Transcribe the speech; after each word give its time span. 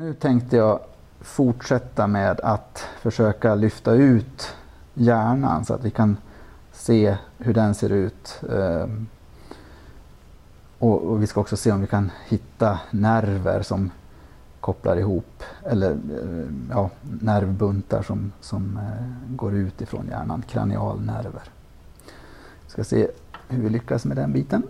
Nu 0.00 0.14
tänkte 0.14 0.56
jag 0.56 0.80
fortsätta 1.20 2.06
med 2.06 2.40
att 2.40 2.86
försöka 3.00 3.54
lyfta 3.54 3.92
ut 3.92 4.56
hjärnan 4.94 5.64
så 5.64 5.74
att 5.74 5.84
vi 5.84 5.90
kan 5.90 6.16
se 6.72 7.16
hur 7.38 7.54
den 7.54 7.74
ser 7.74 7.90
ut. 7.92 8.40
Ehm, 8.52 9.06
och, 10.78 11.22
vi 11.22 11.26
ska 11.26 11.40
också 11.40 11.56
se 11.56 11.72
om 11.72 11.80
vi 11.80 11.86
kan 11.86 12.10
hitta 12.28 12.80
nerver 12.90 13.62
som 13.62 13.90
kopplar 14.60 14.96
ihop, 14.96 15.42
eller 15.64 15.90
eh, 15.90 16.52
ja, 16.70 16.90
nervbuntar 17.20 18.02
som, 18.02 18.32
som 18.40 18.76
eh, 18.76 19.34
går 19.36 19.54
ut 19.54 19.80
ifrån 19.80 20.06
hjärnan, 20.10 20.42
kranialnerver. 20.48 21.50
Vi 22.64 22.70
ska 22.70 22.84
se 22.84 23.08
hur 23.48 23.62
vi 23.62 23.68
lyckas 23.68 24.04
med 24.04 24.16
den 24.16 24.32
biten. 24.32 24.62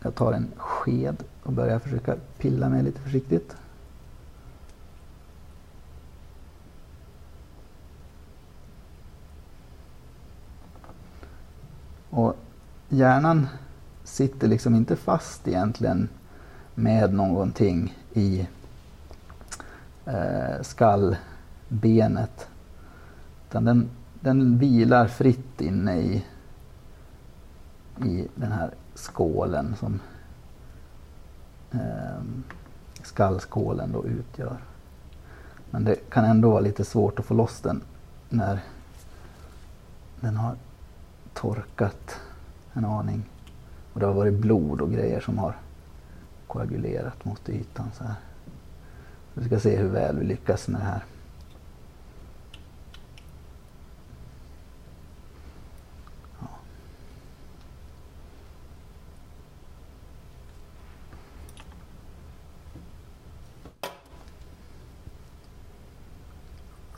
Jag 0.00 0.14
tar 0.14 0.32
en 0.32 0.48
sked 0.56 1.16
och 1.42 1.52
börjar 1.52 1.78
försöka 1.78 2.16
pilla 2.38 2.68
med 2.68 2.84
lite 2.84 3.00
försiktigt. 3.00 3.56
Och 12.10 12.36
hjärnan 12.88 13.48
sitter 14.04 14.48
liksom 14.48 14.74
inte 14.74 14.96
fast 14.96 15.48
egentligen 15.48 16.08
med 16.74 17.14
någonting 17.14 17.98
i 18.12 18.48
eh, 20.06 20.62
skallbenet. 20.62 22.48
Utan 23.48 23.64
den, 23.64 23.90
den 24.20 24.58
vilar 24.58 25.06
fritt 25.06 25.60
inne 25.60 25.96
i, 25.96 26.24
i 28.04 28.28
den 28.34 28.52
här 28.52 28.70
skålen 28.94 29.76
som 29.76 30.00
eh, 31.72 32.22
skallskålen 33.02 33.92
då 33.92 34.06
utgör. 34.06 34.56
Men 35.70 35.84
det 35.84 36.10
kan 36.10 36.24
ändå 36.24 36.50
vara 36.50 36.60
lite 36.60 36.84
svårt 36.84 37.18
att 37.18 37.26
få 37.26 37.34
loss 37.34 37.60
den 37.60 37.82
när 38.28 38.60
den 40.20 40.36
har 40.36 40.56
torkat 41.38 42.20
en 42.72 42.84
aning. 42.84 43.22
Och 43.92 44.00
det 44.00 44.06
har 44.06 44.14
varit 44.14 44.34
blod 44.34 44.80
och 44.80 44.92
grejer 44.92 45.20
som 45.20 45.38
har 45.38 45.56
koagulerat 46.46 47.24
mot 47.24 47.48
ytan. 47.48 47.90
Så 47.94 48.04
här. 48.04 48.14
Vi 49.34 49.44
ska 49.44 49.60
se 49.60 49.76
hur 49.76 49.88
väl 49.88 50.18
vi 50.18 50.24
lyckas 50.24 50.68
med 50.68 50.80
det 50.80 50.84
här. 50.84 51.04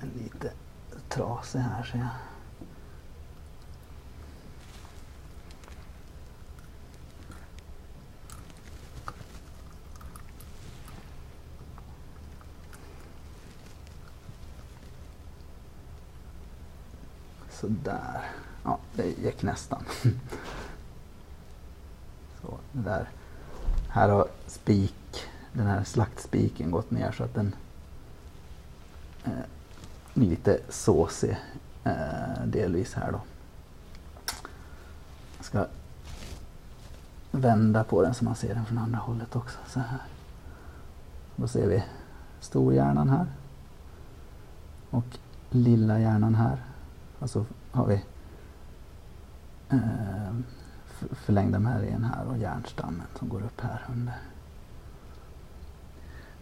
En 0.03 0.09
lite 0.09 0.53
trasig 1.09 1.59
här 1.59 1.83
ser 1.83 1.99
jag. 1.99 2.30
Sådär. 17.61 18.31
Ja, 18.65 18.79
det 18.95 19.07
gick 19.07 19.43
nästan. 19.43 19.85
Så, 22.43 22.59
där. 22.73 23.09
Här 23.89 24.09
har 24.09 24.29
spik, 24.47 25.27
den 25.53 25.67
här 25.67 25.85
slaktspiken 25.85 26.71
gått 26.71 26.91
ner 26.91 27.13
så 27.13 27.25
att 27.25 27.35
den 27.35 27.55
eh, 29.25 29.33
är 30.15 30.21
lite 30.21 30.61
såsig 30.69 31.37
eh, 31.85 32.45
delvis 32.47 32.95
här 32.95 33.13
då. 33.13 33.21
Jag 35.37 35.45
ska 35.45 35.67
vända 37.31 37.85
på 37.85 38.03
den 38.03 38.15
så 38.15 38.25
man 38.25 38.37
ser 38.37 38.55
den 38.55 38.67
från 38.67 38.79
andra 38.79 38.99
hållet 38.99 39.37
också. 39.37 39.59
Så 39.67 39.81
här. 39.81 40.03
Då 41.37 41.49
ser 41.49 41.69
vi 41.69 41.85
storhjärnan 42.41 43.09
här. 43.09 43.27
Och 44.91 45.19
lilla 45.51 45.99
hjärnan 46.01 46.35
här. 46.35 46.70
Och 47.21 47.31
så 47.31 47.45
har 47.71 47.87
vi 47.87 48.05
eh, 49.69 50.35
förlängda 51.13 51.59
märgen 51.59 52.05
här 52.05 52.27
och 52.29 52.39
hjärnstammen 52.39 53.07
som 53.19 53.29
går 53.29 53.43
upp 53.43 53.61
här 53.61 53.85
under. 53.93 54.15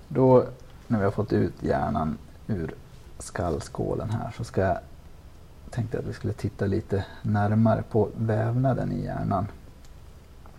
Då 0.09 0.44
när 0.87 0.99
vi 0.99 1.05
har 1.05 1.12
fått 1.12 1.33
ut 1.33 1.62
hjärnan 1.62 2.19
ur 2.47 2.75
skallskålen 3.19 4.11
här 4.11 4.34
så 4.37 4.44
ska 4.44 4.61
jag 4.61 4.78
tänkte 5.71 5.99
att 5.99 6.05
vi 6.05 6.12
skulle 6.12 6.33
titta 6.33 6.66
lite 6.66 7.05
närmare 7.22 7.83
på 7.83 8.09
vävnaden 8.16 8.93
i 8.93 9.05
hjärnan. 9.05 9.47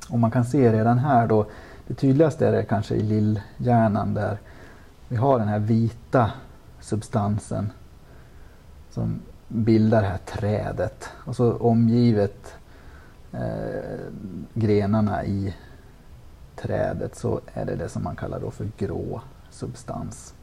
Och 0.09 0.19
man 0.19 0.31
kan 0.31 0.45
se 0.45 0.73
redan 0.73 0.99
här 0.99 1.27
då, 1.27 1.45
det 1.87 1.93
tydligaste 1.93 2.47
är 2.47 2.51
det 2.51 2.63
kanske 2.63 2.95
i 2.95 3.01
lillhjärnan 3.01 4.13
där 4.13 4.37
vi 5.07 5.15
har 5.15 5.39
den 5.39 5.47
här 5.47 5.59
vita 5.59 6.31
substansen 6.79 7.71
som 8.91 9.19
bildar 9.49 10.01
det 10.01 10.07
här 10.07 10.17
trädet 10.17 11.09
och 11.25 11.35
så 11.35 11.53
omgivet 11.57 12.53
eh, 13.33 13.99
grenarna 14.53 15.25
i 15.25 15.55
trädet 16.55 17.15
så 17.15 17.41
är 17.53 17.65
det 17.65 17.75
det 17.75 17.89
som 17.89 18.03
man 18.03 18.15
kallar 18.15 18.39
då 18.39 18.51
för 18.51 18.67
grå 18.77 19.21
substans. 19.49 20.33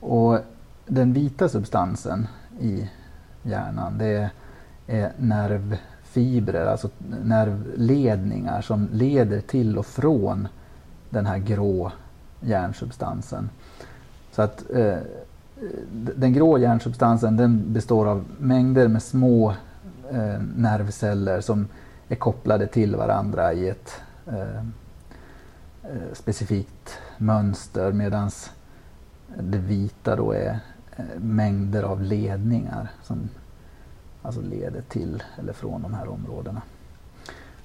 Och 0.00 0.38
den 0.86 1.12
vita 1.12 1.48
substansen 1.48 2.28
i 2.60 2.90
hjärnan 3.42 3.98
det 3.98 4.30
är 4.86 5.12
nervfibrer, 5.16 6.66
alltså 6.66 6.90
nervledningar 7.22 8.60
som 8.62 8.88
leder 8.92 9.40
till 9.40 9.78
och 9.78 9.86
från 9.86 10.48
den 11.10 11.26
här 11.26 11.38
grå 11.38 11.92
hjärnsubstansen. 12.40 13.50
Så 14.32 14.42
att 14.42 14.70
eh, 14.70 14.98
den 15.92 16.32
grå 16.32 16.58
hjärnsubstansen 16.58 17.36
den 17.36 17.72
består 17.72 18.06
av 18.06 18.24
mängder 18.38 18.88
med 18.88 19.02
små 19.02 19.50
eh, 20.10 20.42
nervceller 20.56 21.40
som 21.40 21.68
är 22.08 22.16
kopplade 22.16 22.66
till 22.66 22.96
varandra 22.96 23.52
i 23.52 23.68
ett 23.68 23.92
eh, 24.26 24.56
eh 25.82 26.12
specifikt 26.12 26.98
mönster 27.18 27.92
medan 27.92 28.30
det 29.40 29.58
vita 29.58 30.16
då 30.16 30.32
är 30.32 30.58
eh, 30.96 31.04
mängder 31.20 31.82
av 31.82 32.02
ledningar 32.02 32.90
som 33.02 33.28
alltså 34.22 34.40
leder 34.40 34.82
till 34.88 35.22
eller 35.38 35.52
från 35.52 35.82
de 35.82 35.94
här 35.94 36.08
områdena. 36.08 36.62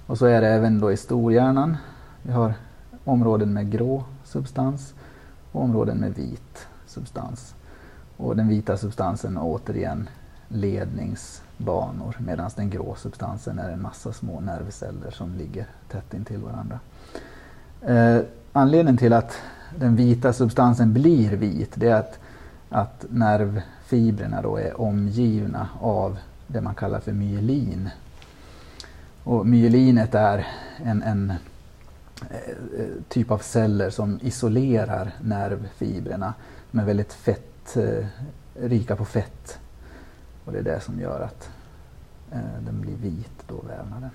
Och 0.06 0.18
så 0.18 0.25
är 0.25 0.41
det 0.41 0.47
även 0.47 0.79
då 0.79 0.91
i 0.91 0.97
storhjärnan. 0.97 1.78
Vi 2.22 2.31
har 2.31 2.53
områden 3.03 3.53
med 3.53 3.72
grå 3.72 4.03
substans 4.24 4.94
och 5.52 5.64
områden 5.64 5.97
med 5.97 6.14
vit 6.14 6.68
substans. 6.85 7.56
Och 8.17 8.35
den 8.35 8.47
vita 8.47 8.78
substansen 8.78 9.38
återigen 9.38 10.09
ledningsbanor 10.47 12.16
medan 12.19 12.50
den 12.55 12.69
grå 12.69 12.95
substansen 12.95 13.59
är 13.59 13.69
en 13.69 13.81
massa 13.81 14.13
små 14.13 14.39
nervceller 14.39 15.11
som 15.11 15.35
ligger 15.35 15.66
tätt 15.88 16.13
intill 16.13 16.41
varandra. 16.41 16.79
Eh, 17.81 18.22
anledningen 18.53 18.97
till 18.97 19.13
att 19.13 19.38
den 19.75 19.95
vita 19.95 20.33
substansen 20.33 20.94
blir 20.94 21.29
vit 21.29 21.72
det 21.75 21.88
är 21.88 21.95
att, 21.95 22.19
att 22.69 23.05
nervfibrerna 23.09 24.41
då 24.41 24.57
är 24.57 24.81
omgivna 24.81 25.69
av 25.81 26.17
det 26.47 26.61
man 26.61 26.75
kallar 26.75 26.99
för 26.99 27.11
myelin. 27.11 27.90
Och 29.23 29.46
myelinet 29.46 30.16
är 30.16 30.47
en, 30.84 31.03
en 31.03 31.34
eh, 32.29 32.87
typ 33.09 33.31
av 33.31 33.37
celler 33.37 33.90
som 33.90 34.20
isolerar 34.22 35.11
nervfibrerna. 35.22 36.34
De 36.72 36.79
är 36.79 36.85
väldigt 36.85 37.13
fett 37.13 37.57
Eh, 37.75 38.05
rika 38.53 38.96
på 38.96 39.05
fett. 39.05 39.59
Och 40.46 40.52
det 40.52 40.59
är 40.59 40.64
det 40.64 40.79
som 40.79 40.99
gör 40.99 41.22
att 41.22 41.49
eh, 42.31 42.61
den 42.66 42.81
blir 42.81 42.96
vit, 42.96 43.43
då 43.47 43.61
vävnaden. 43.61 44.09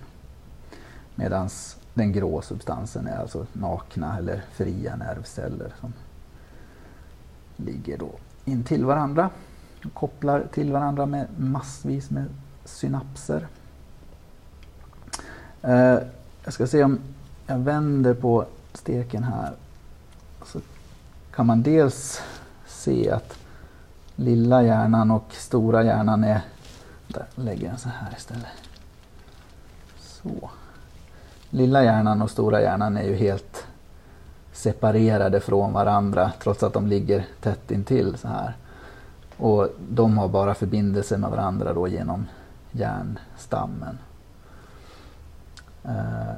Medan 1.15 1.49
den 1.95 2.13
grå 2.13 2.43
substansen 2.43 3.07
är 3.07 3.17
alltså 3.17 3.47
nakna 3.53 4.19
eller 4.19 4.45
fria 4.53 4.97
nervceller 4.97 5.75
som 5.81 5.93
ligger 7.57 7.99
då 7.99 8.11
intill 8.45 8.85
varandra 8.85 9.31
och 9.85 9.95
kopplar 9.95 10.47
till 10.53 10.73
varandra 10.73 11.07
med 11.07 11.27
massvis 11.37 12.11
med 12.11 12.25
synapser. 12.65 13.47
Eh, 15.63 15.99
jag 16.45 16.53
ska 16.53 16.67
se 16.67 16.85
om 16.85 16.99
jag 17.47 17.59
vänder 17.59 18.15
på 18.15 18.47
steken 18.73 19.23
här. 19.23 19.53
Så 20.45 20.61
kan 21.35 21.47
man 21.47 21.63
dels 21.63 22.23
se 22.67 23.11
att 23.11 23.42
lilla 24.17 24.63
hjärnan 24.63 25.11
och 25.11 25.27
stora 25.31 25.85
hjärnan 25.85 26.25
är... 26.25 26.41
Där 27.09 27.27
lägger 27.35 27.69
jag 27.69 27.81
så 27.81 27.89
här 27.89 28.15
istället. 28.17 28.47
Så. 29.99 30.51
Lilla 31.51 31.85
hjärnan 31.85 32.23
och 32.23 32.31
stora 32.31 32.61
hjärnan 32.61 32.97
är 32.97 33.03
ju 33.03 33.15
helt 33.15 33.67
separerade 34.53 35.41
från 35.41 35.73
varandra 35.73 36.33
trots 36.43 36.63
att 36.63 36.73
de 36.73 36.87
ligger 36.87 37.27
tätt 37.41 37.71
intill 37.71 38.19
så 38.19 38.29
här. 38.29 38.57
Och 39.37 39.69
de 39.89 40.19
har 40.19 40.29
bara 40.29 40.55
förbindelse 40.55 41.19
med 41.19 41.31
varandra 41.31 41.73
då 41.73 41.89
genom 41.89 42.27
hjärnstammen. 42.73 43.99
Eh, 45.85 46.35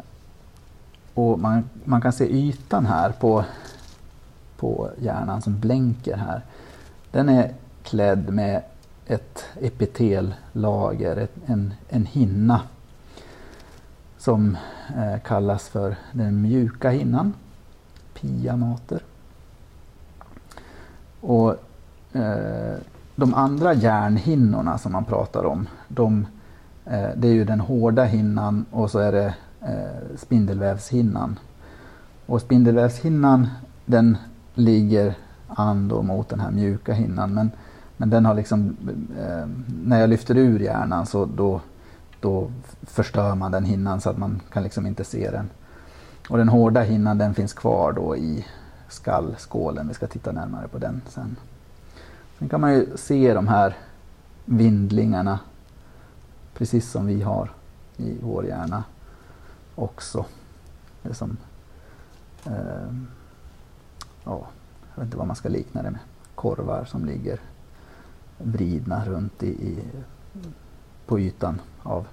och 1.15 1.39
man, 1.39 1.65
man 1.85 2.01
kan 2.01 2.13
se 2.13 2.25
ytan 2.25 2.87
här 2.87 3.13
på, 3.13 3.45
på 4.57 4.91
hjärnan 4.99 5.43
som 5.43 5.61
blänker 5.61 6.17
här. 6.17 6.43
Den 7.11 7.29
är 7.29 7.53
klädd 7.85 8.29
med 8.29 8.63
ett 9.07 9.45
epitellager, 9.61 11.17
ett, 11.17 11.35
en, 11.47 11.75
en 11.89 12.07
hinna 12.07 12.61
som 14.19 14.57
eh, 14.97 15.21
kallas 15.21 15.69
för 15.69 15.97
den 16.13 16.43
mjuka 16.43 16.91
hinnan, 16.91 17.35
piamater. 18.15 19.01
Och 21.21 21.51
eh, 22.13 22.77
de 23.17 23.35
andra 23.35 23.75
hjärnhinnorna 23.75 24.79
som 24.79 24.93
man 24.93 25.05
pratar 25.05 25.45
om, 25.45 25.69
de, 25.89 26.27
eh, 26.85 27.09
det 27.17 27.29
är 27.29 27.33
ju 27.33 27.45
den 27.45 27.61
hårda 27.61 28.05
hinnan 28.05 28.65
och 28.71 28.91
så 28.91 28.99
är 28.99 29.13
det 29.13 29.35
eh, 29.61 30.17
spindelvävshinnan. 30.17 31.39
Och 32.27 32.41
spindelvävshinnan 32.41 33.49
den 33.87 34.17
ligger 34.55 35.15
an 35.49 35.89
då 35.89 36.03
mot 36.03 36.29
den 36.29 36.41
här 36.41 36.51
mjuka 36.51 36.93
hinnan 36.93 37.35
men, 37.35 37.51
men 37.97 38.11
den 38.11 38.27
har 38.27 38.35
liksom, 38.35 38.77
eh, 39.19 39.49
när 39.85 40.01
jag 40.01 40.11
lyfter 40.11 40.37
ur 40.37 40.61
hjärnan 40.61 41.07
så 41.07 41.25
då, 41.25 41.61
då 42.21 42.51
förstör 42.83 43.35
man 43.35 43.53
den 43.53 43.65
hinnan 43.65 44.01
så 44.01 44.11
att 44.11 44.19
man 44.19 44.41
kan 44.53 44.63
liksom 44.63 44.87
inte 44.87 45.05
se 45.05 45.31
den. 45.31 45.51
Och 46.29 46.39
den 46.39 46.49
hårda 46.49 46.83
hinnan 46.83 47.19
den 47.19 47.35
finns 47.35 47.53
kvar 47.53 47.93
då 47.93 48.17
i 48.17 48.47
skallskålen. 48.89 49.89
Vi 49.89 49.95
ska 49.95 50.07
titta 50.07 50.33
närmare 50.33 50.69
på 50.69 50.79
den 50.79 51.03
sen. 51.09 51.37
Sen 52.39 52.49
kan 52.49 52.61
man 52.61 52.75
ju 52.75 52.87
se 52.97 53.35
de 53.35 53.49
här 53.49 53.77
vindlingarna 54.45 55.39
precis 56.55 56.91
som 56.91 57.07
vi 57.07 57.23
har 57.23 57.51
i 57.97 58.19
vår 58.23 58.47
hjärna 58.47 58.85
också. 59.75 60.25
Det 61.03 61.09
är 61.09 61.13
som, 61.13 61.37
eh, 62.45 62.93
ja, 64.25 64.47
jag 64.95 64.97
vet 64.97 65.05
inte 65.05 65.17
vad 65.17 65.27
man 65.27 65.37
ska 65.37 65.49
likna 65.49 65.83
det 65.83 65.91
med. 65.91 66.01
Korvar 66.35 66.85
som 66.85 67.05
ligger 67.05 67.41
vridna 68.39 69.05
runt 69.05 69.43
i, 69.43 69.49
i, 69.49 69.79
på 71.07 71.21
ytan 71.21 71.61
av 71.83 72.07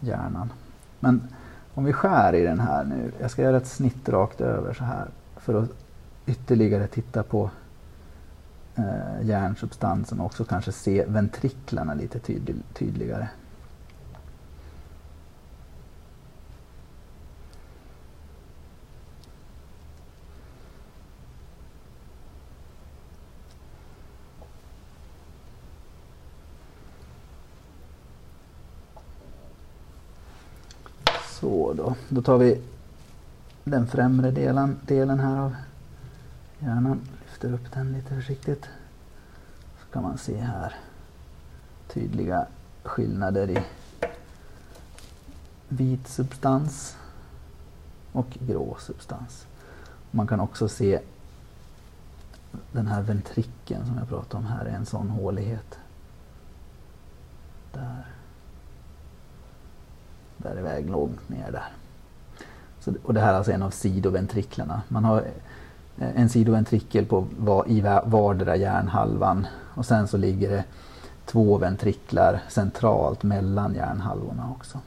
hjärnan. 0.00 0.52
Men 1.00 1.28
om 1.74 1.84
vi 1.84 1.92
skär 1.92 2.34
i 2.34 2.42
den 2.42 2.60
här 2.60 2.84
nu. 2.84 3.12
Jag 3.20 3.30
ska 3.30 3.42
göra 3.42 3.56
ett 3.56 3.66
snitt 3.66 4.08
rakt 4.08 4.40
över 4.40 4.74
så 4.74 4.84
här 4.84 5.06
för 5.36 5.62
att 5.62 5.70
ytterligare 6.26 6.86
titta 6.86 7.22
på 7.22 7.50
eh, 8.74 9.26
hjärnsubstansen 9.26 10.20
och 10.20 10.26
också 10.26 10.44
kanske 10.44 10.72
se 10.72 11.04
ventriklarna 11.08 11.94
lite 11.94 12.18
tydlig, 12.18 12.56
tydligare. 12.72 13.28
Så 31.40 31.72
då, 32.08 32.22
tar 32.22 32.38
vi 32.38 32.60
den 33.64 33.86
främre 33.86 34.30
delen, 34.30 34.80
delen 34.86 35.20
här 35.20 35.38
av 35.38 35.54
hjärnan. 36.58 37.00
Lyfter 37.22 37.52
upp 37.52 37.72
den 37.72 37.92
lite 37.92 38.14
försiktigt. 38.14 38.68
Så 39.80 39.92
kan 39.92 40.02
man 40.02 40.18
se 40.18 40.36
här 40.36 40.74
tydliga 41.88 42.46
skillnader 42.82 43.50
i 43.50 43.58
vit 45.68 46.08
substans 46.08 46.96
och 48.12 48.38
grå 48.40 48.76
substans. 48.80 49.46
Man 50.10 50.26
kan 50.26 50.40
också 50.40 50.68
se 50.68 51.00
den 52.72 52.86
här 52.86 53.02
ventrikeln 53.02 53.86
som 53.86 53.98
jag 53.98 54.08
pratade 54.08 54.36
om 54.36 54.46
här 54.46 54.64
är 54.64 54.76
en 54.76 54.86
sån 54.86 55.10
hålighet. 55.10 55.78
Där 57.72 58.04
där 60.44 60.58
iväg 60.58 60.90
långt 60.90 61.28
ner 61.28 61.52
där. 61.52 61.72
Så, 62.84 62.94
och 63.02 63.14
det 63.14 63.20
här 63.20 63.32
är 63.32 63.36
alltså 63.36 63.52
en 63.52 63.62
av 63.62 63.70
sidoventriklarna. 63.70 64.82
Man 64.88 65.04
har 65.04 65.18
eh, 65.98 66.20
en 66.20 66.28
sidoventrikel 66.28 67.06
på, 67.06 67.26
i 67.66 67.80
vardera 68.04 68.56
hjärnhalvan 68.56 69.46
och 69.74 69.86
sen 69.86 70.08
så 70.08 70.16
ligger 70.16 70.50
det 70.50 70.64
två 71.24 71.58
ventriklar 71.58 72.42
centralt 72.48 73.22
mellan 73.22 73.74
hjärnhalvorna 73.74 74.50
också. 74.50 74.78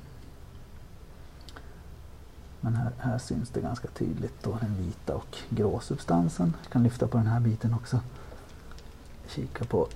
Men 2.62 2.76
här, 2.76 2.92
här 2.98 3.18
syns 3.18 3.50
det 3.50 3.62
ganska 3.62 3.88
tydligt 3.88 4.44
då 4.44 4.58
den 4.62 4.76
vita 4.76 5.16
och 5.16 5.38
grå 5.50 5.80
substansen. 5.80 6.54
Jag 6.64 6.72
kan 6.72 6.84
lyfta 6.84 7.08
på 7.08 7.18
den 7.18 7.28
här 7.28 7.40
biten 7.40 7.74
också. 7.74 8.00
Kika 9.28 9.66
på 9.66 9.88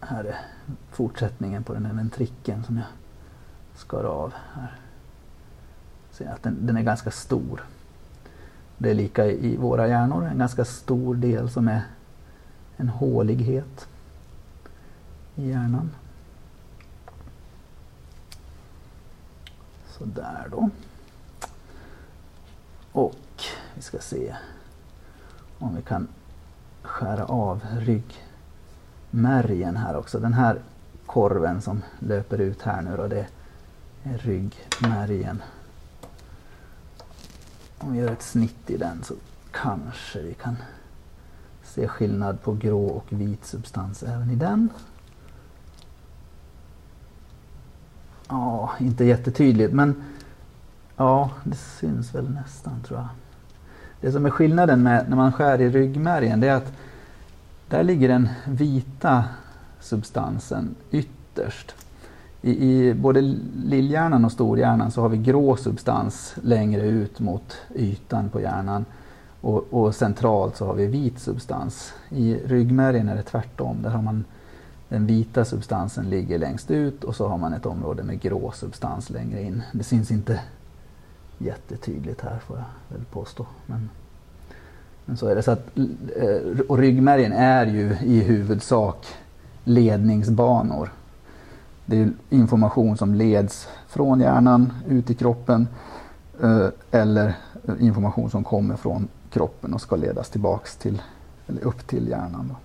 här 0.00 0.24
är 0.24 0.36
fortsättningen 0.90 1.64
på 1.64 1.74
den 1.74 1.86
här 1.86 1.94
ventrikeln 1.94 2.64
som 2.64 2.76
jag 2.76 2.86
skar 3.74 4.04
av 4.04 4.32
här. 4.54 4.85
Ser 6.16 6.32
att 6.32 6.42
den, 6.42 6.66
den 6.66 6.76
är 6.76 6.82
ganska 6.82 7.10
stor. 7.10 7.64
Det 8.78 8.90
är 8.90 8.94
lika 8.94 9.26
i 9.26 9.56
våra 9.56 9.88
hjärnor, 9.88 10.24
en 10.24 10.38
ganska 10.38 10.64
stor 10.64 11.14
del 11.14 11.50
som 11.50 11.68
är 11.68 11.82
en 12.76 12.88
hålighet 12.88 13.88
i 15.34 15.48
hjärnan. 15.48 15.90
Så 19.88 20.04
där 20.04 20.46
då. 20.50 20.70
Och 22.92 23.42
vi 23.74 23.82
ska 23.82 23.98
se 23.98 24.36
om 25.58 25.76
vi 25.76 25.82
kan 25.82 26.08
skära 26.82 27.24
av 27.24 27.60
ryggmärgen 27.78 29.76
här 29.76 29.96
också. 29.96 30.18
Den 30.18 30.34
här 30.34 30.60
korven 31.06 31.62
som 31.62 31.82
löper 31.98 32.38
ut 32.38 32.62
här 32.62 32.82
nu 32.82 32.96
då, 32.96 33.08
det 33.08 33.26
ryggmärgen. 34.02 35.42
Om 37.78 37.92
vi 37.92 37.98
gör 37.98 38.12
ett 38.12 38.22
snitt 38.22 38.70
i 38.70 38.76
den 38.76 39.02
så 39.02 39.14
kanske 39.50 40.22
vi 40.22 40.34
kan 40.34 40.56
se 41.62 41.88
skillnad 41.88 42.42
på 42.42 42.52
grå 42.52 42.86
och 42.86 43.06
vit 43.08 43.44
substans 43.44 44.02
även 44.02 44.30
i 44.30 44.34
den. 44.34 44.70
Ja, 48.28 48.72
inte 48.78 49.04
jättetydligt 49.04 49.72
men 49.72 50.04
ja, 50.96 51.30
det 51.44 51.56
syns 51.56 52.14
väl 52.14 52.30
nästan 52.30 52.82
tror 52.82 52.98
jag. 52.98 53.08
Det 54.00 54.12
som 54.12 54.26
är 54.26 54.30
skillnaden 54.30 54.82
med 54.82 55.08
när 55.08 55.16
man 55.16 55.32
skär 55.32 55.60
i 55.60 55.70
ryggmärgen 55.70 56.40
det 56.40 56.48
är 56.48 56.54
att 56.54 56.72
där 57.68 57.82
ligger 57.82 58.08
den 58.08 58.28
vita 58.46 59.24
substansen 59.80 60.74
ytterst 60.90 61.74
i, 62.42 62.50
i 62.50 62.94
både 62.94 63.20
lillhjärnan 63.64 64.24
och 64.24 64.32
storhjärnan 64.32 64.90
så 64.90 65.00
har 65.00 65.08
vi 65.08 65.16
grå 65.16 65.56
substans 65.56 66.34
längre 66.42 66.82
ut 66.82 67.20
mot 67.20 67.56
ytan 67.74 68.28
på 68.28 68.40
hjärnan. 68.40 68.84
Och, 69.40 69.64
och, 69.70 69.94
centralt 69.94 70.56
så 70.56 70.66
har 70.66 70.74
vi 70.74 70.86
vit 70.86 71.18
substans. 71.18 71.92
I 72.08 72.34
ryggmärgen 72.34 73.08
är 73.08 73.16
det 73.16 73.22
tvärtom. 73.22 73.76
Där 73.82 73.90
har 73.90 74.02
man 74.02 74.24
den 74.88 75.06
vita 75.06 75.44
substansen 75.44 76.10
ligger 76.10 76.38
längst 76.38 76.70
ut 76.70 77.04
och 77.04 77.16
så 77.16 77.28
har 77.28 77.38
man 77.38 77.52
ett 77.52 77.66
område 77.66 78.02
med 78.02 78.20
grå 78.20 78.52
substans 78.52 79.10
längre 79.10 79.42
in. 79.42 79.62
Det 79.72 79.84
syns 79.84 80.10
inte 80.10 80.40
jättetydligt 81.38 82.20
här 82.20 82.38
får 82.38 82.56
jag 82.56 82.96
väl 82.96 83.04
påstå. 83.04 83.46
Men, 83.66 83.90
men 85.04 85.16
så 85.16 85.26
är 85.26 85.34
det. 85.34 85.42
Så 85.42 85.50
att, 85.50 85.78
eh, 86.16 86.60
och 86.68 86.78
ryggmärgen 86.78 87.32
är 87.32 87.66
ju 87.66 87.96
i 88.02 88.20
huvudsak 88.20 89.06
ledningsbanor 89.64 90.90
det 91.86 91.96
är 91.96 92.12
information 92.30 92.96
som 92.96 93.14
leds 93.14 93.68
från 93.88 94.20
hjärnan 94.20 94.72
ut 94.88 95.10
i 95.10 95.14
kroppen 95.14 95.68
eh, 96.42 96.68
eller 96.90 97.36
eh, 97.68 97.74
information 97.80 98.30
som 98.30 98.44
kommer 98.44 98.76
från 98.76 99.08
kroppen 99.30 99.74
och 99.74 99.80
ska 99.80 99.96
ledas 99.96 100.30
tillbaks 100.30 100.76
till, 100.76 101.02
eller 101.46 101.64
upp 101.64 101.86
till 101.86 102.08
hjärnan. 102.08 102.56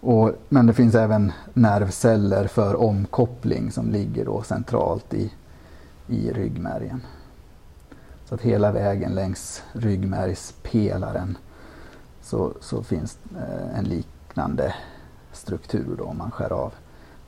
Och, 0.00 0.32
men 0.48 0.66
det 0.66 0.72
finns 0.72 0.94
även 0.94 1.32
nervceller 1.52 2.46
för 2.46 2.76
omkoppling 2.76 3.70
som 3.72 3.90
ligger 3.90 4.24
då 4.24 4.42
centralt 4.42 5.14
i, 5.14 5.32
i 6.06 6.32
ryggmärgen. 6.32 7.00
Så 8.24 8.34
att 8.34 8.40
hela 8.40 8.72
vägen 8.72 9.14
längs 9.14 9.62
ryggmärgspelaren 9.72 11.38
så, 12.22 12.52
så 12.60 12.82
finns 12.82 13.18
eh, 13.36 13.78
en 13.78 13.84
liknande 13.84 14.74
struktur 15.32 15.94
då 15.98 16.04
om 16.04 16.18
man 16.18 16.30
skär 16.30 16.52
av 16.52 16.72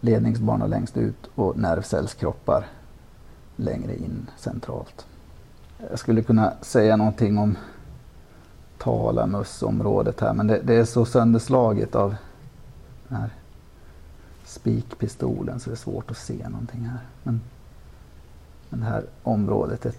ledningsbana 0.07 0.67
längst 0.67 0.97
ut 0.97 1.31
och 1.35 1.57
nervcellskroppar 1.59 2.67
längre 3.57 3.97
in 3.97 4.31
centralt. 4.37 5.07
jag 5.91 5.99
skulle 5.99 6.23
kunna 6.23 6.53
säga 6.61 6.97
någonting 6.97 7.39
om 7.39 7.57
talamusområdet 8.79 10.21
här 10.21 10.33
men 10.33 10.47
det, 10.47 10.61
det 10.63 10.75
är 10.75 10.85
så 10.85 11.05
sönderslaget 11.05 11.95
av 11.95 12.15
den 13.09 13.19
här 13.19 13.31
spikpistolen 14.45 15.61
så 15.61 15.71
det 15.71 15.75
är 15.75 15.79
svårt 15.79 16.11
att 16.11 16.17
se 16.17 16.49
någonting 16.49 16.85
här. 16.85 17.01
Men, 17.23 17.41
men 18.69 18.81
det 18.81 18.87
här 18.87 19.05
området 19.23 19.87
är 19.87 19.93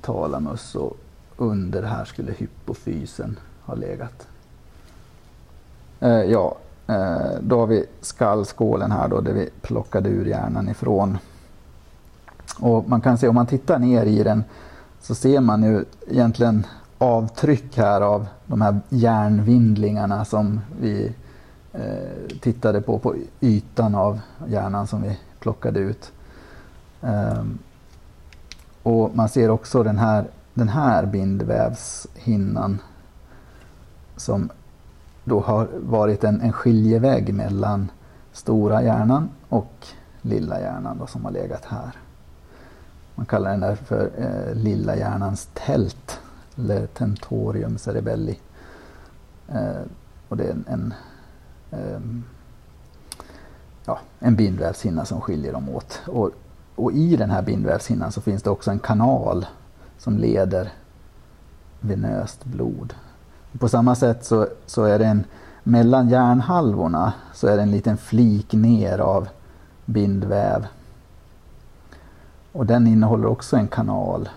talamus 0.00 0.74
och 0.74 0.96
under 1.36 1.82
här 1.82 2.04
skulle 2.04 2.32
hypofysen 2.32 3.38
ha 3.64 3.74
legat. 3.74 4.28
Eh, 6.00 6.22
ja, 6.22 6.56
Eh, 6.88 7.40
då 7.40 7.60
har 7.60 7.66
vi 7.66 7.86
skallskålen 8.00 8.92
här 8.92 9.08
då 9.08 9.20
där 9.20 9.32
vi 9.32 9.50
plockade 9.62 10.08
ur 10.08 10.26
hjärnan 10.26 10.68
ifrån. 10.68 11.18
Och 12.60 12.88
man 12.88 13.00
kan 13.00 13.18
se 13.18 13.28
om 13.28 13.34
man 13.34 13.46
tittar 13.46 13.78
ner 13.78 14.06
i 14.06 14.22
den 14.22 14.44
så 15.00 15.14
ser 15.14 15.40
man 15.40 15.62
ju 15.62 15.84
egentligen 16.06 16.66
avtryck 16.98 17.76
här 17.76 18.00
av 18.00 18.26
de 18.46 18.60
här 18.60 18.80
hjärnvindlingarna 18.88 20.24
som 20.24 20.60
vi 20.80 21.12
eh, 21.72 22.38
tittade 22.40 22.80
på 22.80 22.98
på 22.98 23.14
ytan 23.40 23.94
av 23.94 24.20
hjärnan 24.46 24.86
som 24.86 25.02
vi 25.02 25.18
plockade 25.40 25.80
ut. 25.80 26.12
Um, 27.00 27.58
och 28.82 29.16
man 29.16 29.28
ser 29.28 29.50
också 29.50 29.82
den 29.82 29.98
här, 29.98 30.24
den 30.54 30.68
här 30.68 31.06
bindvävshinnan 31.06 32.78
som 34.16 34.50
då 35.28 35.40
har 35.40 35.68
varit 35.80 36.24
en, 36.24 36.40
en 36.40 36.52
skiljeväg 36.52 37.34
mellan 37.34 37.90
stora 38.32 38.82
hjärnan 38.82 39.28
och 39.48 39.86
lilla 40.22 40.60
hjärnan 40.60 40.98
då, 40.98 41.06
som 41.06 41.24
har 41.24 41.32
legat 41.32 41.64
här. 41.64 41.92
Man 43.14 43.26
kallar 43.26 43.50
den 43.50 43.60
där 43.60 43.74
för 43.74 44.10
eh, 44.18 44.54
lilla 44.54 44.96
hjärnans 44.96 45.48
tält, 45.54 46.20
eller 46.56 46.86
tentorium 46.86 47.78
cerebelli. 47.78 48.38
Eh, 49.48 49.82
och 50.28 50.36
det 50.36 50.44
är 50.44 50.50
en, 50.50 50.64
en, 50.68 50.94
eh, 51.70 52.00
ja, 53.84 53.98
en 54.18 54.36
bindvävshinna 54.36 55.04
som 55.04 55.20
skiljer 55.20 55.52
dem 55.52 55.68
åt. 55.68 56.00
Och, 56.06 56.30
och 56.74 56.92
i 56.92 57.16
den 57.16 57.30
här 57.30 57.42
bindvävshinnan 57.42 58.12
så 58.12 58.20
finns 58.20 58.42
det 58.42 58.50
också 58.50 58.70
en 58.70 58.78
kanal 58.78 59.46
som 59.98 60.18
leder 60.18 60.72
venöst 61.80 62.44
blod. 62.44 62.94
På 63.58 63.68
samma 63.68 63.94
sätt 63.94 64.24
så, 64.24 64.46
så 64.66 64.84
är 64.84 64.98
det 64.98 65.06
en, 65.06 65.24
mellan 65.62 66.08
hjärnhalvorna 66.08 67.12
så 67.34 67.46
är 67.46 67.56
det 67.56 67.62
en 67.62 67.70
liten 67.70 67.96
flik 67.96 68.52
ner 68.52 68.98
av 68.98 69.28
bindväv 69.84 70.66
och 72.52 72.66
den 72.66 72.86
innehåller 72.86 73.26
också 73.26 73.56
en 73.56 73.68
kanal 73.68 74.28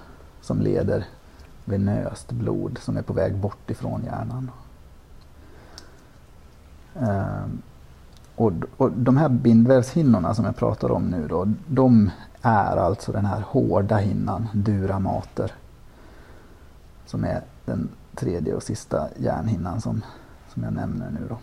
som 0.42 0.62
leder 0.62 1.06
venöst 1.66 2.32
blod 2.32 2.78
som 2.82 2.98
är 2.98 3.02
på 3.02 3.14
väg 3.14 3.38
bort 3.38 3.70
ifrån 3.70 4.04
hjärnan. 4.04 4.52
Ehm, 6.96 7.62
och, 8.36 8.52
och 8.78 8.92
de 8.92 9.18
här 9.18 9.30
bindvävshinnorna 9.30 10.34
som 10.34 10.46
jag 10.46 10.56
pratar 10.56 10.92
om 10.92 11.04
nu 11.04 11.28
då, 11.28 11.48
de 11.68 12.12
är 12.42 12.78
alltså 12.78 13.12
den 13.12 13.26
här 13.26 13.42
hårda 13.48 13.98
hinnan, 13.98 14.48
dura 14.54 15.00
mater. 15.00 15.52
Som 17.06 17.24
är 17.24 17.42
den 17.66 17.90
tredje 18.16 18.54
och 18.54 18.64
sista 18.64 19.08
hjärnhinnan 19.18 19.82
som, 19.82 20.02
som 20.54 20.64
jag 20.64 20.74
nämner 20.74 21.12
nu 21.12 21.28
då. 21.30 21.38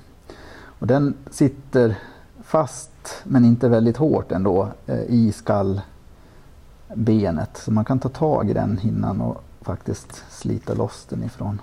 Och 0.79 0.87
den 0.87 1.15
sitter 1.31 1.99
fast 2.43 2.91
men 3.25 3.45
inte 3.45 3.69
väldigt 3.69 3.97
hårt 3.97 4.33
ändå 4.33 4.69
eh, 4.87 5.01
i 5.01 5.33
skallbenet. 5.33 7.57
Så 7.57 7.73
man 7.73 7.85
kan 7.85 7.99
ta 7.99 8.09
tag 8.09 8.51
i 8.51 8.53
den 8.53 8.79
hinnan 8.79 9.21
och 9.21 9.43
faktiskt 9.61 10.25
slita 10.31 10.75
loss 10.75 11.07
den 11.09 11.25
ifrån 11.25 11.61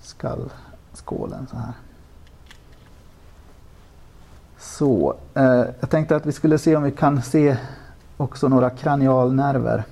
skallskålen 0.00 1.46
så 1.50 1.56
här. 1.56 1.72
Så, 4.58 5.16
eh, 5.34 5.64
jag 5.80 5.90
tänkte 5.90 6.16
att 6.16 6.26
vi 6.26 6.32
skulle 6.32 6.58
se 6.58 6.76
om 6.76 6.82
vi 6.82 6.90
kan 6.90 7.22
se 7.22 7.56
också 8.16 8.48
några 8.48 8.70
kranialnerver. 8.70 9.84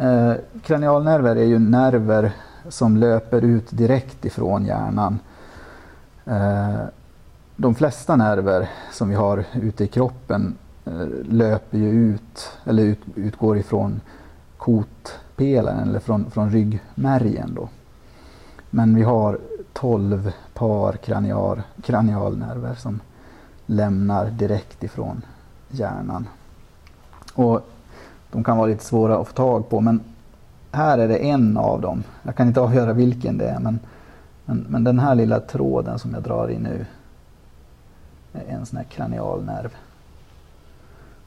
Eh, 0.00 0.34
kranialnerver 0.62 1.36
är 1.36 1.44
ju 1.44 1.58
nerver 1.58 2.32
som 2.68 2.96
löper 2.96 3.44
ut 3.44 3.66
direkt 3.70 4.24
ifrån 4.24 4.64
hjärnan. 4.64 5.18
Eh, 6.24 6.80
de 7.56 7.74
flesta 7.74 8.16
nerver 8.16 8.68
som 8.92 9.08
vi 9.08 9.14
har 9.14 9.44
ute 9.54 9.84
i 9.84 9.88
kroppen 9.88 10.56
Eh, 10.84 11.08
löper 11.28 11.78
ju 11.78 11.90
ut, 11.90 12.50
eller 12.64 12.82
ut, 12.82 13.00
utgår 13.14 13.58
ifrån 13.58 14.00
kotpelaren 14.56 15.88
eller 15.88 16.00
från, 16.00 16.30
från 16.30 16.50
ryggmärgen 16.50 17.54
då. 17.54 17.68
Men 18.70 18.94
vi 18.94 19.02
har 19.02 19.38
12 19.72 20.32
par 20.54 20.92
kranial, 20.92 21.62
kranialnerver 21.82 22.74
som 22.74 23.00
lämnar 23.66 24.26
direkt 24.26 24.84
ifrån 24.84 25.22
hjärnan. 25.68 26.28
Och 27.34 27.60
de 28.30 28.44
kan 28.44 28.56
vara 28.56 28.66
lite 28.66 28.84
svåra 28.84 29.18
att 29.18 29.28
få 29.28 29.34
tag 29.34 29.68
på 29.68 29.80
men 29.80 30.00
här 30.72 30.98
är 30.98 31.08
det 31.08 31.16
en 31.18 31.56
av 31.56 31.80
dem. 31.80 32.04
Jag 32.22 32.36
kan 32.36 32.48
inte 32.48 32.60
avgöra 32.60 32.92
vilken 32.92 33.38
det 33.38 33.48
är 33.48 33.58
men, 33.58 33.80
men, 34.44 34.66
men 34.68 34.84
den 34.84 34.98
här 34.98 35.14
lilla 35.14 35.40
tråden 35.40 35.98
som 35.98 36.14
jag 36.14 36.22
drar 36.22 36.50
i 36.50 36.58
nu 36.58 36.86
är 38.32 38.54
en 38.54 38.66
sån 38.66 38.76
här 38.76 38.84
kranialnerv. 38.84 39.74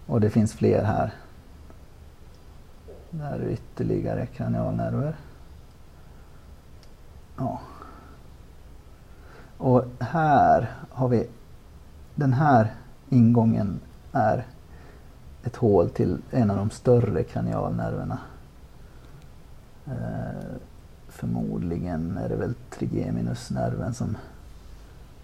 Och 0.07 0.22
det 0.22 0.29
finns 0.29 0.53
fler 0.53 0.83
här. 0.83 1.13
Där 3.10 3.39
är 3.39 3.50
ytterligare 3.50 4.25
kranialnerver. 4.25 5.15
Ja. 7.38 7.60
Och 9.57 9.86
här 10.00 10.72
har 10.89 11.07
vi 11.07 11.27
den 12.15 12.33
här 12.33 12.74
ingången 13.10 13.79
är 14.12 14.45
ett 15.43 15.55
hål 15.55 15.89
till 15.89 16.17
en 16.31 16.51
av 16.51 16.57
de 16.57 16.69
större 16.69 17.23
kranialnerverna. 17.23 18.17
Eh, 19.85 20.57
förmodligen 21.07 22.17
är 22.17 22.29
det 22.29 22.35
väl 22.35 22.53
trigeminusnerven 22.69 23.93
som 23.93 24.17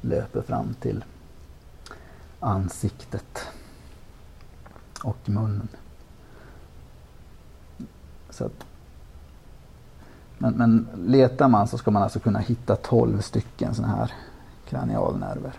löper 0.02 0.42
fram 0.42 0.74
till 0.80 1.04
ansiktet 2.40 3.48
och 5.04 5.30
munnen. 5.30 5.68
Så 8.30 8.46
att, 8.46 8.66
men, 10.38 10.54
men 10.54 10.88
letar 11.06 11.48
man 11.48 11.68
så 11.68 11.78
ska 11.78 11.92
man 11.92 12.04
alltså 12.04 12.20
kunna 12.20 12.40
hitta 12.40 12.76
12 12.76 13.22
stycken 13.22 13.76
sådana 13.76 13.96
här 13.96 14.14
kranialnerver. 14.70 15.54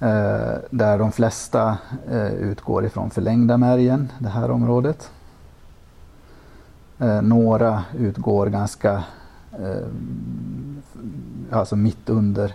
Eh, 0.00 0.54
där 0.70 0.98
de 0.98 1.12
flesta 1.12 1.78
eh, 2.10 2.32
utgår 2.32 2.84
ifrån 2.84 3.10
förlängda 3.10 3.56
märgen, 3.56 4.12
det 4.18 4.28
här 4.28 4.50
området. 4.50 5.10
Eh, 6.98 7.22
några 7.22 7.84
utgår 7.98 8.46
ganska 8.46 9.04
eh, 9.52 9.86
alltså 11.50 11.76
mitt 11.76 12.08
under 12.08 12.54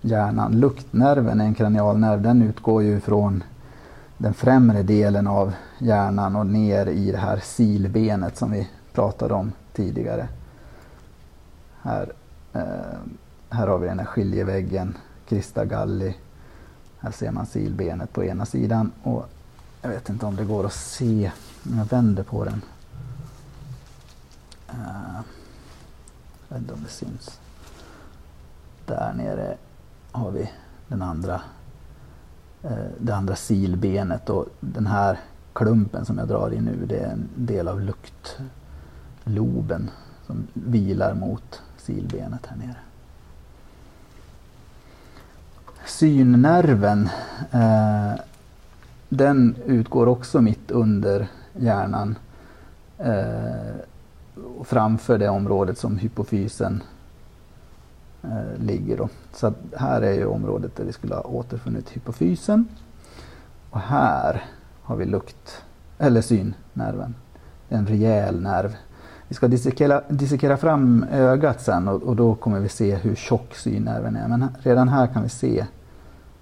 hjärnan. 0.00 0.60
Luktnerven 0.60 1.40
är 1.40 1.44
en 1.44 1.54
kranialnerv, 1.54 2.22
den 2.22 2.42
utgår 2.42 2.82
ju 2.82 3.00
från 3.00 3.42
den 4.18 4.34
främre 4.34 4.82
delen 4.82 5.26
av 5.26 5.52
hjärnan 5.78 6.36
och 6.36 6.46
ner 6.46 6.86
i 6.86 7.12
det 7.12 7.18
här 7.18 7.40
silbenet 7.42 8.36
som 8.36 8.52
vi 8.52 8.68
pratade 8.92 9.34
om 9.34 9.52
tidigare. 9.72 10.28
Här, 11.82 12.12
eh, 12.52 12.62
här 13.50 13.66
har 13.66 13.78
vi 13.78 13.86
den 13.86 13.98
här 13.98 14.06
skiljeväggen, 14.06 14.96
Krista 15.28 15.64
Galli. 15.64 16.16
Här 17.04 17.10
ser 17.10 17.30
man 17.30 17.46
silbenet 17.46 18.12
på 18.12 18.24
ena 18.24 18.46
sidan 18.46 18.92
och 19.02 19.28
jag 19.82 19.90
vet 19.90 20.08
inte 20.08 20.26
om 20.26 20.36
det 20.36 20.44
går 20.44 20.66
att 20.66 20.72
se 20.72 21.32
om 21.64 21.78
jag 21.78 21.84
vänder 21.84 22.22
på 22.22 22.44
den. 22.44 22.62
Uh, 24.70 25.20
jag 26.48 26.54
vet 26.56 26.58
inte 26.58 26.74
om 26.74 26.82
det 26.82 26.88
syns. 26.88 27.40
Där 28.86 29.12
nere 29.12 29.56
har 30.12 30.30
vi 30.30 30.50
den 30.88 31.02
andra 31.02 31.40
eh, 32.62 32.86
det 32.98 33.14
andra 33.14 33.36
silbenet 33.36 34.30
och 34.30 34.46
den 34.60 34.86
här 34.86 35.20
klumpen 35.52 36.04
som 36.04 36.18
jag 36.18 36.28
drar 36.28 36.52
i 36.52 36.60
nu 36.60 36.86
det 36.86 36.98
är 36.98 37.10
en 37.10 37.28
del 37.34 37.68
av 37.68 37.80
luktloben 39.24 39.90
som 40.26 40.46
vilar 40.52 41.14
mot 41.14 41.62
silbenet 41.76 42.46
här 42.46 42.56
nere. 42.56 42.76
Synnerven 45.94 47.08
eh, 47.50 48.12
den 49.08 49.56
utgår 49.66 50.06
också 50.06 50.40
mitt 50.40 50.70
under 50.70 51.28
hjärnan 51.52 52.18
eh, 52.98 53.76
framför 54.64 55.18
det 55.18 55.28
området 55.28 55.78
som 55.78 55.98
hypofysen 55.98 56.82
eh, 58.22 58.62
ligger. 58.62 58.96
Då. 58.96 59.08
Så 59.32 59.54
här 59.76 60.02
är 60.02 60.12
ju 60.12 60.26
området 60.26 60.76
där 60.76 60.84
vi 60.84 60.92
skulle 60.92 61.14
ha 61.14 61.22
återfunnit 61.22 61.90
hypofysen. 61.90 62.68
Och 63.70 63.80
här 63.80 64.44
har 64.82 64.96
vi 64.96 65.04
lukt, 65.04 65.62
eller 65.98 66.20
synnerven. 66.20 67.14
en 67.68 67.86
rejäl 67.86 68.40
nerv. 68.40 68.76
Vi 69.28 69.34
ska 69.34 69.48
dissekera, 69.48 70.02
dissekera 70.08 70.56
fram 70.56 71.06
ögat 71.12 71.60
sen 71.60 71.88
och, 71.88 72.02
och, 72.02 72.16
då 72.16 72.34
kommer 72.34 72.60
vi 72.60 72.68
se 72.68 72.94
hur 72.94 73.14
tjock 73.14 73.54
synnerven 73.54 74.16
är. 74.16 74.28
Men 74.28 74.48
redan 74.62 74.88
här 74.88 75.06
kan 75.06 75.22
vi 75.22 75.28
se 75.28 75.66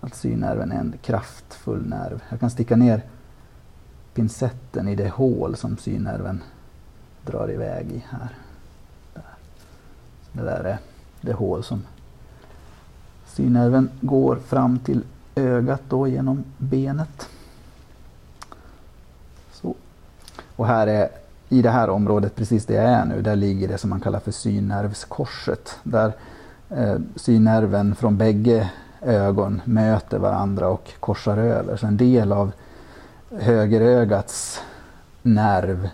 att 0.02 0.14
synnerven 0.14 0.72
är 0.72 0.76
en 0.76 0.94
kraftfull 1.02 1.86
nerv. 1.86 2.22
Jag 2.28 2.40
kan 2.40 2.50
sticka 2.50 2.76
ner 2.76 3.02
pincetten 4.14 4.88
i 4.88 4.94
det 4.94 5.08
hål 5.08 5.56
som 5.56 5.76
synnerven 5.76 6.42
drar 7.26 7.50
iväg 7.50 7.92
i 7.92 8.04
här. 8.10 8.28
Där. 9.14 9.22
Det 10.32 10.42
där 10.42 10.64
är 10.64 10.78
det 11.20 11.32
hål 11.32 11.64
som 11.64 11.82
synnerven 13.26 13.90
går 14.00 14.36
fram 14.36 14.78
till 14.78 15.04
ögat 15.34 15.82
då 15.88 16.08
genom 16.08 16.44
benet. 16.58 17.28
Så. 19.52 19.74
Och 20.56 20.66
här 20.66 20.86
är 20.86 21.08
i 21.48 21.62
det 21.62 21.70
här 21.70 21.90
området, 21.90 22.36
precis 22.36 22.66
där 22.66 22.74
jag 22.74 22.84
är 22.84 23.04
nu, 23.04 23.22
där 23.22 23.36
ligger 23.36 23.68
det 23.68 23.78
som 23.78 23.90
man 23.90 24.00
kallar 24.00 24.20
för 24.20 24.32
synnervskorset. 24.32 25.78
Där 25.82 26.12
eh, 26.70 26.96
synnerven 27.16 27.94
från 27.94 28.16
bägge 28.16 28.70
ögon 29.04 29.60
möter 29.64 30.18
varandra 30.18 30.68
och 30.68 30.90
korsar 31.00 31.36
över. 31.36 31.76
Så 31.76 31.86
en 31.86 31.96
del 31.96 32.32
av 32.32 32.52
högerögats 33.30 34.60
nerv 35.22 35.88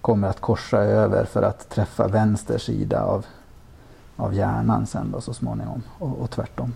kommer 0.00 0.28
att 0.28 0.40
korsa 0.40 0.78
över 0.78 1.24
för 1.24 1.42
att 1.42 1.68
träffa 1.68 2.08
vänster 2.08 2.58
sida 2.58 3.02
av, 3.02 3.26
av 4.16 4.34
hjärnan 4.34 4.86
sen 4.86 5.10
då 5.10 5.20
så 5.20 5.34
småningom 5.34 5.82
och, 5.98 6.18
och 6.18 6.30
tvärtom. 6.30 6.74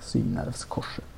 Synnervskorset. 0.00 1.13